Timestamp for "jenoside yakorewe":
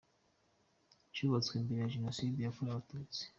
1.95-2.73